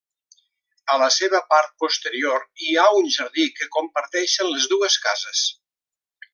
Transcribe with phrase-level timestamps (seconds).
[0.93, 5.47] A la seva part posterior hi ha un jardí que comparteixen les dues cases.